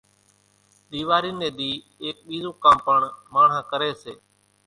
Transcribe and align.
ۮيواري 0.93 1.31
نين 1.39 1.51
ۮي 1.57 1.69
ايڪ 2.03 2.17
ٻيزون 2.29 2.53
ڪام 2.63 2.77
پڻ 2.87 2.99
ماڻۿان 3.33 3.61
ڪري 3.71 3.89
سي 4.01 4.13